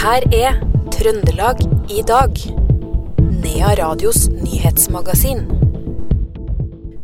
[0.00, 0.54] her er
[0.94, 1.58] Trøndelag
[1.92, 2.38] i dag.
[3.42, 5.42] Nea Radios nyhetsmagasin.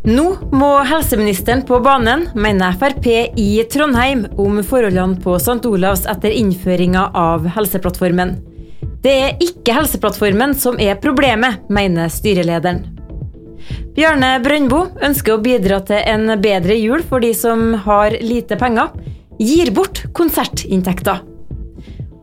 [0.06, 0.24] Nå
[0.54, 5.58] må helseministeren på banen, mener Frp i Trondheim om forholdene på St.
[5.68, 8.36] Olavs etter innføringa av Helseplattformen.
[9.04, 12.84] Det er ikke Helseplattformen som er problemet, mener styrelederen.
[13.96, 18.94] Bjarne Brøndbo ønsker å bidra til en bedre jul for de som har lite penger.
[19.36, 21.35] Gir bort konsertinntekter.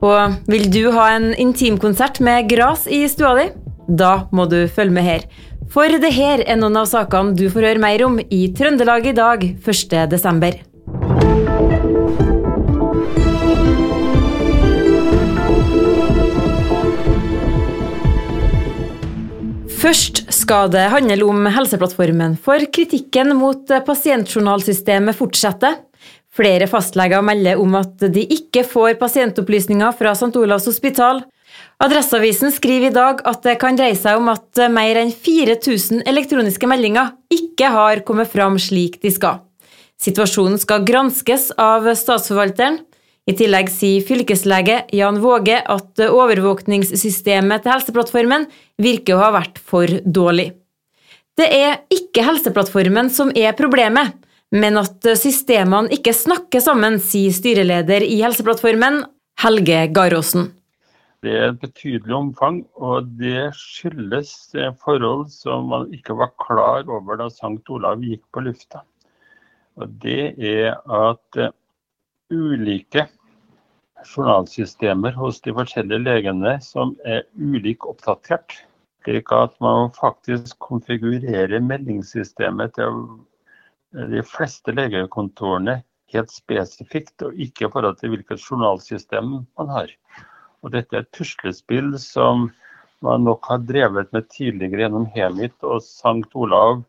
[0.04, 3.46] Og vil du ha en intimkonsert med gras i stua di?
[3.88, 5.24] Da må du følge med her.
[5.72, 9.16] For det her er noen av sakene du får høre mer om i Trøndelag i
[9.16, 10.60] dag 1.12.
[19.84, 25.80] Først skal det handle om Helseplattformen, for kritikken mot pasientjournalsystemet fortsetter.
[26.34, 30.34] Flere fastleger melder om at de ikke får pasientopplysninger fra St.
[30.40, 31.22] Olavs hospital.
[31.84, 36.70] Adresseavisen skriver i dag at det kan dreie seg om at mer enn 4000 elektroniske
[36.70, 39.44] meldinger ikke har kommet fram slik de skal.
[40.02, 42.82] Situasjonen skal granskes av statsforvalteren.
[43.30, 48.50] I tillegg sier fylkeslege Jan Våge at overvåkningssystemet til Helseplattformen
[48.82, 50.50] virker å ha vært for dårlig.
[51.38, 54.12] Det er ikke Helseplattformen som er problemet,
[54.54, 59.02] men at systemene ikke snakker sammen, sier styreleder i Helseplattformen,
[59.42, 60.52] Helge Garåsen.
[61.24, 64.34] Det er et betydelig omfang, og det skyldes
[64.84, 67.64] forhold som man ikke var klar over da St.
[67.72, 68.84] Olav gikk på lufta.
[69.80, 71.40] Og det er at
[72.30, 73.08] ulike
[74.04, 78.60] journalsystemer hos de forskjellige legene som er ulik oppdatert.
[79.04, 83.00] Slik at man faktisk konfigurerer meldingssystemet til
[83.94, 85.82] de fleste legekontorene
[86.14, 89.94] helt spesifikt, og ikke i forhold til hvilket journalsystem man har.
[90.64, 92.50] Og dette er et puslespill som
[93.04, 96.30] man nok har drevet med tidligere gjennom Hemit og St.
[96.40, 96.84] Olav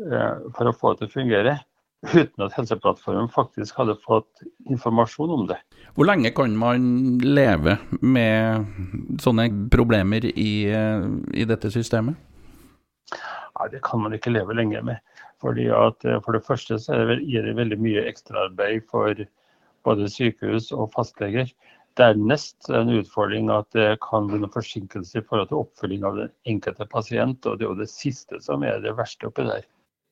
[0.00, 1.58] eh, for å få det til å fungere
[2.00, 4.40] uten at Helseplattformen faktisk hadde fått
[4.72, 5.58] informasjon om det.
[5.92, 12.16] Hvor lenge kan man leve med sånne problemer i, i dette systemet?
[13.12, 15.04] Nei, det kan man ikke leve lenge med.
[15.40, 19.16] Fordi at For det første så er det, gir det veldig mye ekstraarbeid for
[19.88, 21.48] både sykehus og fastleger.
[21.98, 26.04] Dernest er det en utfordring at det kan bli noen forsinkelser i forhold til oppfølging
[26.06, 27.46] av den enkelte pasient.
[27.46, 29.66] og Det er jo det siste som er det verste oppi der.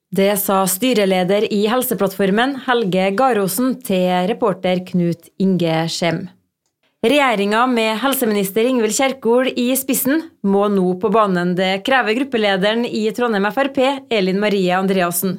[0.08, 6.22] Det sa styreleder i Helseplattformen, Helge Garåsen, til reporter Knut Inge Skjem.
[6.98, 11.52] Regjeringa med helseminister Ingvild Kjerkol i spissen må nå på banen.
[11.54, 13.78] Det krever gruppelederen i Trondheim Frp,
[14.10, 15.36] Elin Marie Andreassen.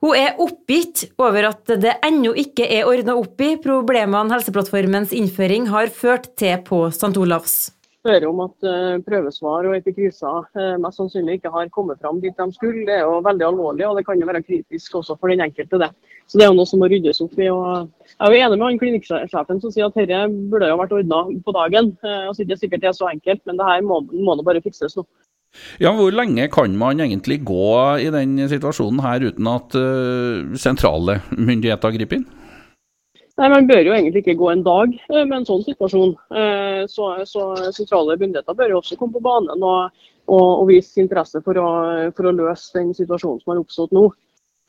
[0.00, 5.68] Hun er oppgitt over at det ennå ikke er ordna opp i problemene Helseplattformens innføring
[5.68, 7.12] har ført til på St.
[7.20, 7.58] Olavs
[8.04, 12.36] hører om at uh, prøvesvar og epikriser uh, mest sannsynlig ikke har kommet fram dit
[12.36, 12.84] de skulle.
[12.88, 15.80] Det er jo veldig alvorlig, og det kan jo være kritisk også for den enkelte.
[15.80, 15.90] det.
[16.28, 17.48] Så det er jo noe som må ryddes opp i.
[17.48, 20.22] Jeg er jo enig med han klinikksjefen som sier at dette
[20.52, 21.90] burde jo vært ordna på dagen.
[22.04, 24.96] Og det ikke sikkert det er så enkelt, men det her må, må bare fikses
[24.96, 25.04] nå.
[25.78, 27.68] Ja, Hvor lenge kan man egentlig gå
[28.02, 29.76] i den situasjonen her uten at
[30.60, 32.26] sentrale myndigheter griper inn?
[33.40, 36.12] Nei, Man bør jo egentlig ikke gå en dag eh, med en sånn situasjon.
[36.38, 41.02] Eh, så, så sentrale myndigheter bør jo også komme på banen og, og, og vise
[41.02, 41.70] interesse for å,
[42.14, 44.06] for å, løse den situasjonen som har oppstått nå.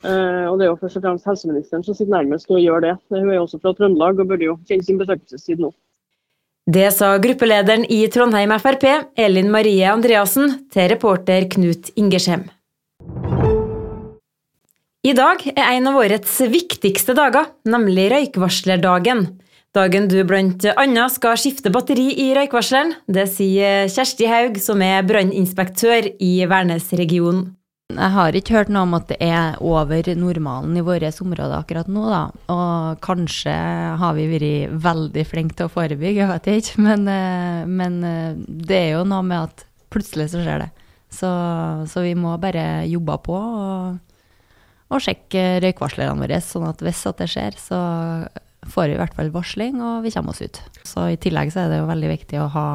[0.04, 2.96] Eh, og Det er jo først og fremst helseministeren som sitter nærmest og gjør det.
[3.14, 5.70] Hun er jo også fra Trøndelag og burde jo kjenne sin besøkelsestid nå.
[6.66, 12.48] Det sa gruppelederen i Trondheim Frp, Elin Marie Andreassen, til reporter Knut Ingersheim.
[15.06, 19.20] I dag er en av årets viktigste dager, nemlig røykvarslerdagen.
[19.76, 22.94] Dagen du annet skal skifte batteri i røykvarsleren.
[23.06, 27.52] Det sier Kjersti Haug, som er branninspektør i Værnes-regionen.
[27.92, 31.92] Jeg har ikke hørt noe om at det er over normalen i våre områder akkurat
[31.92, 32.24] nå, da.
[32.50, 33.54] Og kanskje
[34.00, 36.82] har vi vært veldig flinke til å forebygge, jeg vet ikke.
[36.88, 40.72] Men, eh, men eh, det er jo noe med at plutselig så skjer det.
[41.14, 41.30] Så,
[41.86, 43.38] så vi må bare jobbe på.
[43.38, 44.02] og
[44.86, 47.80] og sjekke røykvarslerne våre, sånn at hvis at det skjer, så
[48.66, 50.60] får vi i hvert fall varsling, og vi kommer oss ut.
[50.86, 52.68] Så I tillegg så er det jo veldig viktig å ha,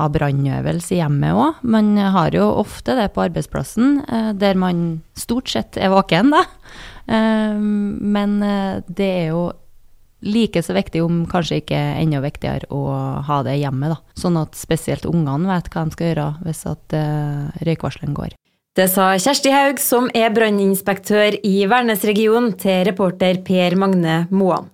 [0.00, 1.62] ha brannøvelse i hjemmet òg.
[1.76, 6.44] Man har jo ofte det på arbeidsplassen, eh, der man stort sett er våken, da.
[7.06, 9.48] Eh, men eh, det er jo
[10.20, 13.94] like så viktig, om kanskje ikke enda viktigere, å ha det hjemme.
[14.20, 16.96] Sånn at spesielt ungene vet hva de skal gjøre hvis at
[17.64, 18.36] røykvarsleren går.
[18.76, 24.68] Det sa Kjersti Haug, som er branninspektør i Værnes-regionen, til reporter Per Magne Moan.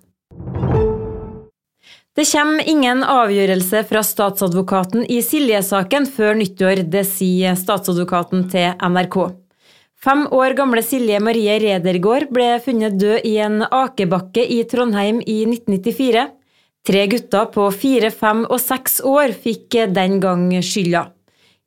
[2.17, 9.17] Det kommer ingen avgjørelse fra statsadvokaten i Silje-saken før nyttår, det sier statsadvokaten til NRK.
[9.97, 15.41] Fem år gamle Silje Marie Redergård ble funnet død i en akebakke i Trondheim i
[15.49, 16.29] 1994.
[16.85, 21.07] Tre gutter på fire, fem og seks år fikk den gang skylda.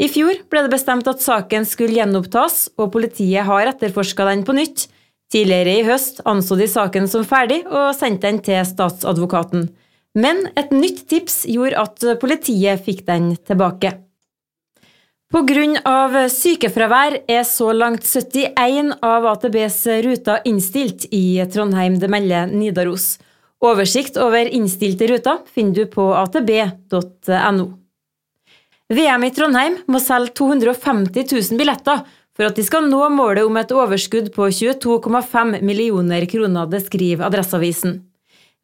[0.00, 4.56] I fjor ble det bestemt at saken skulle gjenopptas, og politiet har etterforska den på
[4.56, 4.87] nytt.
[5.31, 9.69] Tidligere i høst anså de saken som ferdig og sendte den til statsadvokaten.
[10.19, 13.93] Men et nytt tips gjorde at politiet fikk den tilbake.
[15.31, 16.26] Pga.
[16.26, 23.20] sykefravær er så langt 71 av AtBs ruter innstilt i Trondheim, det melder Nidaros.
[23.62, 27.69] Oversikt over innstilte ruter finner du på atb.no.
[28.90, 32.02] VM i Trondheim må selge 250 000 billetter
[32.34, 37.28] for at de skal nå målet om et overskudd på 22,5 millioner kroner, det skriver
[37.28, 38.00] Adresseavisen.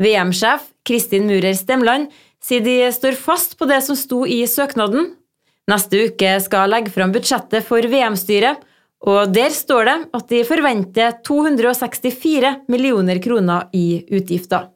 [0.03, 2.11] VM-sjef Kristin Murer Stemland
[2.43, 5.13] sier de står fast på det som sto i søknaden.
[5.71, 8.59] Neste uke skal legge fram budsjettet for VM-styret,
[9.07, 14.73] og der står det at de forventer 264 millioner kroner i utgifter.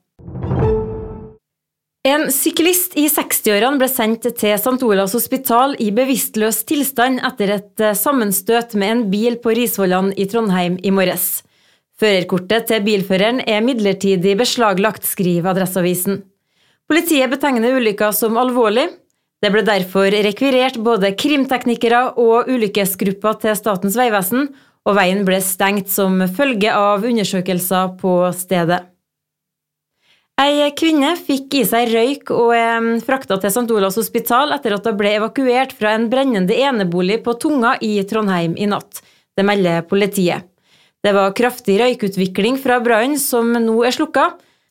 [2.08, 4.79] En syklist i 60-årene ble sendt til St.
[4.87, 10.79] Olavs hospital i bevisstløs tilstand etter et sammenstøt med en bil på Risvollan i Trondheim
[10.81, 11.43] i morges.
[12.00, 16.23] Førerkortet til bilføreren er midlertidig beslaglagt, skriver Adresseavisen.
[16.88, 18.87] Politiet betegner ulykka som alvorlig.
[19.44, 24.49] Det ble derfor rekvirert både krimteknikere og ulykkesgrupper til Statens vegvesen,
[24.88, 28.81] og veien ble stengt som følge av undersøkelser på stedet.
[30.41, 33.67] Ei kvinne fikk i seg røyk og er frakta til St.
[33.77, 38.55] Olavs hospital etter at hun ble evakuert fra en brennende enebolig på Tunga i Trondheim
[38.57, 39.03] i natt.
[39.37, 40.47] Det melder politiet.
[41.05, 44.31] Det var kraftig røykutvikling fra brannen som nå er slukka.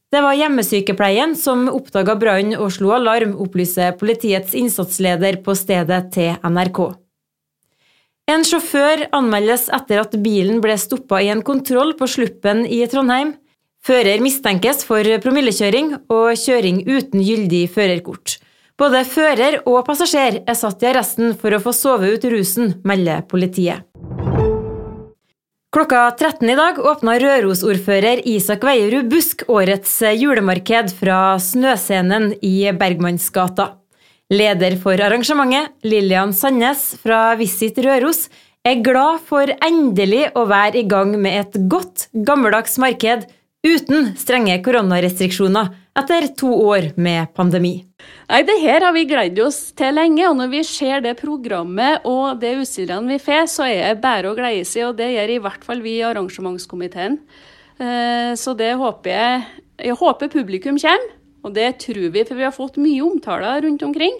[0.09, 6.31] Det var hjemmesykepleien som oppdaga brannen og slo alarm, opplyser politiets innsatsleder på stedet til
[6.49, 6.79] NRK.
[8.29, 13.35] En sjåfør anmeldes etter at bilen ble stoppa i en kontroll på Sluppen i Trondheim.
[13.79, 18.37] Fører mistenkes for promillekjøring og kjøring uten gyldig førerkort.
[18.79, 23.25] Både fører og passasjer er satt i arresten for å få sove ut rusen, melder
[23.27, 23.83] politiet.
[25.69, 33.75] Klokka 13 i dag åpna Røros-ordfører Isak Veierud Busk årets julemarked fra Snøscenen i Bergmannsgata.
[34.33, 38.27] Leder for arrangementet, Lillian Sandnes fra Visit Røros,
[38.65, 43.29] er glad for endelig å være i gang med et godt, gammeldags marked
[43.65, 47.83] uten strenge koronarestriksjoner etter to år med pandemi.
[48.29, 52.05] Nei, Det her har vi gledet oss til lenge, og når vi ser det programmet
[52.07, 55.35] og det utstillerne vi får, så er det bare å glede seg, og det gjør
[55.35, 57.19] i hvert fall vi i arrangementskomiteen.
[57.79, 59.47] Eh, så det håper jeg
[59.79, 61.11] Jeg håper publikum kommer,
[61.43, 64.11] og det tror vi, for vi har fått mye omtaler rundt omkring.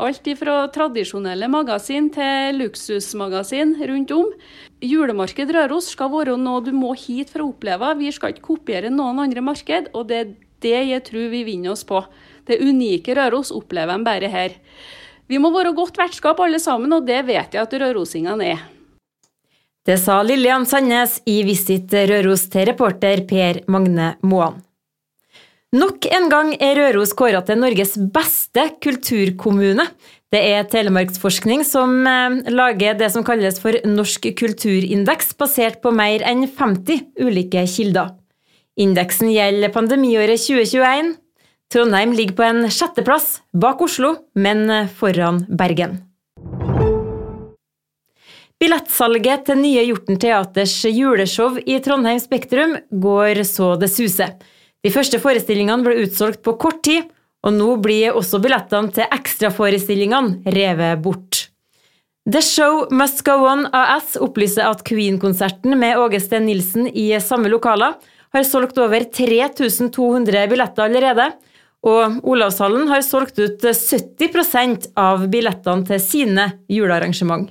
[0.00, 4.30] Alt fra tradisjonelle magasin til luksusmagasin rundt om.
[4.80, 7.90] Julemarked Røros skal være noe du må hit for å oppleve.
[7.98, 10.30] Vi skal ikke kopiere noen andre marked, og det er
[10.64, 12.00] det jeg tror vi vinner oss på.
[12.48, 14.56] Det unike Røros opplever de bare her.
[15.28, 18.64] Vi må være godt vertskap alle sammen, og det vet jeg at rørosingene er.
[19.84, 24.62] Det sa Lillian Sandnes i Visit Røros til reporter Per Magne Moan.
[25.70, 29.84] Nok en gang er Røros kåra til Norges beste kulturkommune.
[30.34, 36.26] Det er Telemarksforskning som eh, lager det som kalles for Norsk kulturindeks, basert på mer
[36.26, 38.16] enn 50 ulike kilder.
[38.82, 41.14] Indeksen gjelder pandemiåret 2021,
[41.70, 44.66] Trondheim ligger på en sjetteplass, bak Oslo, men
[44.98, 46.00] foran Bergen.
[48.58, 54.34] Billettsalget til nye Hjorten Teaters juleshow i Trondheim Spektrum går så det suser.
[54.80, 57.08] De første forestillingene ble utsolgt på kort tid,
[57.44, 61.46] og nå blir også billettene til ekstraforestillingene revet bort.
[62.30, 67.48] The Show Must Go On AS opplyser at Queen-konserten med Åge Steen Nilsen i samme
[67.52, 67.96] lokaler
[68.30, 71.30] har solgt over 3200 billetter allerede,
[71.80, 77.48] og Olavshallen har solgt ut 70% av billettene til sine julearrangement.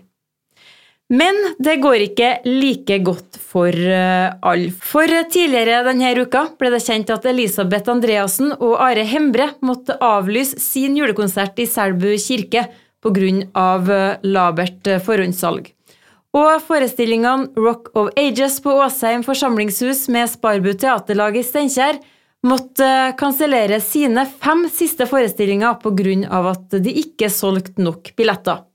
[1.10, 4.70] Men det går ikke like godt for eh, alle.
[4.70, 10.62] For tidligere denne uka ble det kjent at Elisabeth Andreassen og Are Hembre måtte avlyse
[10.62, 12.68] sin julekonsert i Selbu kirke
[13.02, 13.34] pga.
[13.58, 15.74] Eh, labert forhåndssalg.
[16.38, 21.98] Og forestillingene Rock of Ages på Åsheim forsamlingshus med Sparbu teaterlag i Steinkjer
[22.46, 26.50] måtte kansellere sine fem siste forestillinger pga.
[26.54, 28.69] at de ikke solgte nok billetter.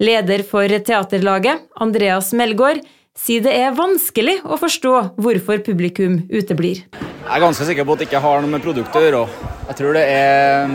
[0.00, 2.78] Leder for teaterlaget, Andreas Melgaard,
[3.12, 6.86] sier det er vanskelig å forstå hvorfor publikum uteblir.
[6.96, 9.20] Jeg er ganske sikker på at det ikke har noe med produktet å gjøre.
[9.68, 10.72] Jeg tror det er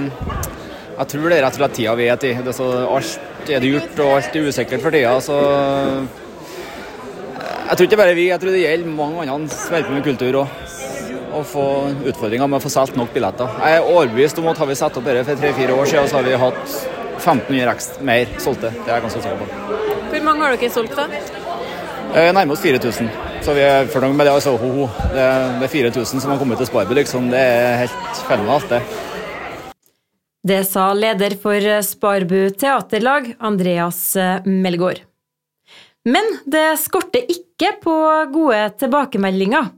[0.95, 2.35] jeg tror det er rett og slett tida vi er i.
[2.37, 5.15] Alt er dyrt og alt er usikkert for tida.
[5.25, 5.39] Så
[7.65, 10.37] jeg tror ikke bare vi, jeg tror det gjelder mange andre som holder med kultur
[10.43, 10.59] òg.
[11.35, 11.65] Å få
[12.11, 13.57] utfordringer med å få solgt nok billetter.
[13.65, 16.21] Jeg er overbevist om at har vi satt opp dette for tre-fire år siden, så
[16.21, 16.77] har vi hatt
[17.25, 18.69] 1500 ekstra mer solgte.
[18.75, 19.47] Det er jeg ganske sikker på.
[20.11, 21.07] Hvor mange har dere solgt, da?
[22.15, 23.09] Eh, nærmer oss 4000.
[23.43, 24.35] Så vi er fornøyd med det.
[24.37, 24.85] altså, ho, ho.
[25.11, 25.25] Det,
[25.59, 27.27] det er 4000 som har kommet til Sparbu, liksom.
[27.33, 28.81] Det er helt fenomenalt, det.
[30.45, 33.99] Det sa leder for Sparbu teaterlag, Andreas
[34.45, 35.01] Melgaard.
[36.05, 37.95] Men det skorter ikke på
[38.33, 39.71] gode tilbakemeldinger.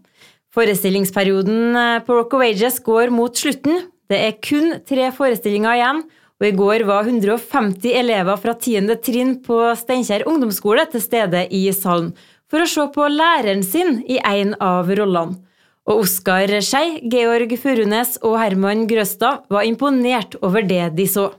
[0.52, 3.86] Forestillingsperioden på Rock of Ages går mot slutten.
[4.12, 6.04] Det er kun tre forestillinger igjen,
[6.38, 8.92] og i går var 150 elever fra 10.
[9.02, 12.12] trinn på Steinkjer ungdomsskole til stede i salen
[12.48, 15.40] for å se på læreren sin i en av rollene.
[15.88, 21.30] Og Oskar Skei, Georg Furunes og Herman Grøstad var imponert over det de så.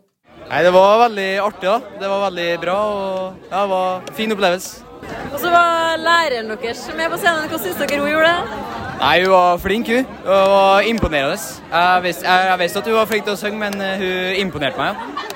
[0.48, 1.68] Nei, Det var veldig artig.
[1.68, 1.78] da.
[2.00, 4.87] Det var veldig bra og ja, det var en fin opplevelse.
[5.32, 7.48] Og så var læreren deres med på scenen.
[7.50, 8.34] Hva syns dere hun gjorde?
[8.98, 10.06] Nei, Hun var flink, hun.
[10.24, 11.38] Hun var imponerende.
[11.70, 14.80] Jeg visste, jeg, visste at hun var flink til å synge, men eh, hun imponerte
[14.80, 14.94] meg.
[14.94, 15.34] ja.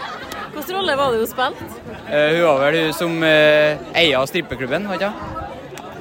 [0.53, 1.69] Hvilken rolle var det hun spilte?
[2.13, 5.39] Eh, Hun var vel hun som uh, eier strippeklubben, var ikke hun?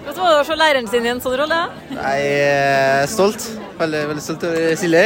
[0.01, 1.59] Hvordan var det å se læreren sin i en sånn rolle?
[1.93, 3.45] Jeg er stolt.
[3.79, 5.05] Veldig, veldig stolt over Silje.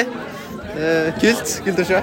[1.21, 1.53] Kult.
[1.67, 1.99] Kult å se.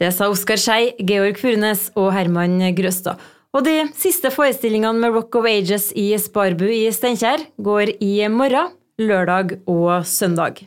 [0.00, 3.20] Det sa Oskar Skei, Georg Furunes og Herman Grøstad.
[3.54, 8.72] Og de siste forestillingene med Rock of Ages i Sparbu i Steinkjer går i morgen,
[8.98, 10.64] lørdag og søndag.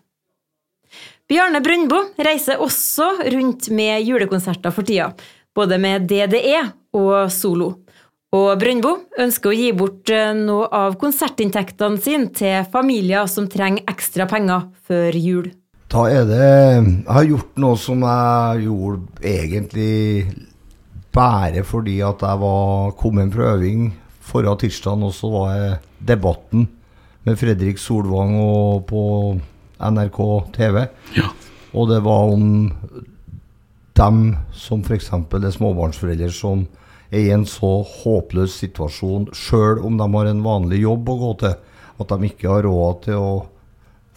[1.27, 5.09] Bjarne Brøndbo reiser også rundt med julekonserter for tida,
[5.51, 6.63] både med DDE
[6.95, 7.73] og solo.
[8.31, 14.31] Og Brøndbo ønsker å gi bort noe av konsertinntektene sine til familier som trenger ekstra
[14.31, 15.49] penger før jul.
[15.91, 19.95] Da er det Jeg har gjort noe som jeg gjorde egentlig
[21.17, 23.89] bare fordi at jeg var kommet fra øving
[24.21, 26.67] forrige tirsdag, og så var jeg Debatten
[27.25, 29.03] med Fredrik Solvang og på
[29.81, 30.19] NRK
[30.55, 30.85] TV.
[31.73, 32.71] Og det var om
[33.97, 34.19] dem
[34.53, 35.09] som f.eks.
[35.11, 36.65] er småbarnsforeldre som
[37.11, 41.33] er i en så håpløs situasjon, sjøl om de har en vanlig jobb å gå
[41.43, 41.55] til,
[41.97, 43.31] at de ikke har råd til å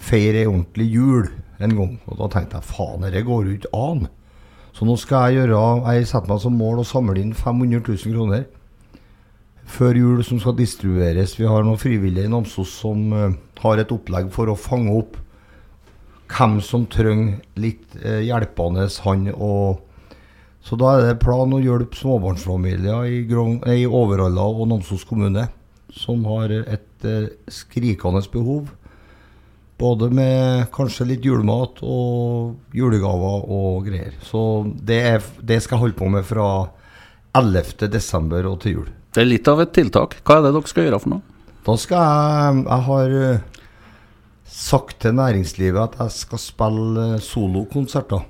[0.01, 1.29] feire ei ordentlig jul
[1.61, 1.95] en gang.
[2.11, 4.09] Og da tenkte jeg faen, dette går jo ikke an.
[4.77, 8.15] Så nå skal jeg gjøre Jeg setter meg som mål å samle inn 500 000
[8.15, 8.49] kroner
[9.71, 11.37] før jul som skal distribueres.
[11.39, 13.29] Vi har noen frivillige i Namsos som uh,
[13.63, 15.19] har et opplegg for å fange opp
[16.31, 19.31] hvem som trenger litt uh, hjelpende hånd.
[20.61, 25.47] så da er det plan å hjelpe småbarnsfamilier i, Grong, i Overhalla og Namsos kommune,
[25.95, 28.69] som har et uh, skrikende behov.
[29.81, 34.13] Både med kanskje litt julemat og julegaver og greier.
[34.27, 34.43] Så
[34.77, 36.49] det, er, det skal jeg holde på med fra
[37.39, 38.35] 11.12.
[38.45, 38.91] og til jul.
[39.11, 40.19] Det er litt av et tiltak.
[40.21, 41.39] Hva er det dere skal gjøre for noe?
[41.67, 43.65] Da skal jeg Jeg har eh,
[44.51, 48.29] sagt til næringslivet at jeg skal spille eh, solokonserter.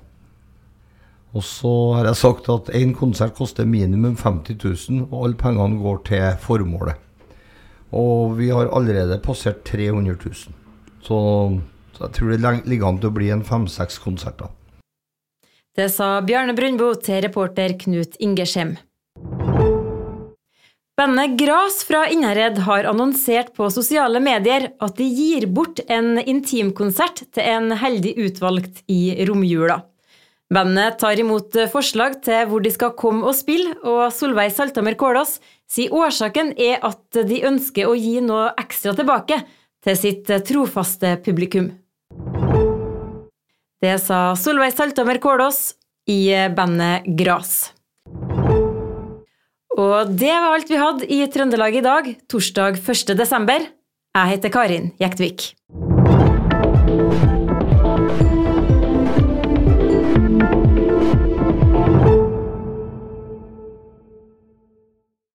[1.30, 4.56] Og så har jeg sagt at én konsert koster minimum 50
[4.90, 6.98] 000, og alle pengene går til formålet.
[7.94, 10.59] Og vi har allerede passert 300 000.
[11.06, 11.18] Så,
[11.96, 14.52] så jeg tror det ligger an til å bli en fem-seks konserter.
[15.76, 18.74] Det sa Bjarne Brundbo til reporter Knut Ingersheim.
[21.00, 27.22] Bandet Gras fra Innherred har annonsert på sosiale medier at de gir bort en intimkonsert
[27.32, 29.78] til en heldig utvalgt i romjula.
[30.52, 35.38] Bandet tar imot forslag til hvor de skal komme og spille, og Solveig Saltamer Kålås
[35.70, 39.38] sier årsaken er at de ønsker å gi noe ekstra tilbake
[39.84, 41.70] til sitt trofaste publikum.
[43.80, 45.74] Det sa Solveig Saltamer Kålås
[46.10, 47.72] i bandet Gras.
[49.80, 53.14] Og det var alt vi hadde i Trøndelag i dag, torsdag 1.
[53.16, 53.64] desember.
[54.10, 55.54] Jeg heter Karin Jektvik.